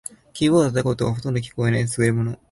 [0.33, 2.35] キーボードを叩く音がほとんど聞こえない優れもの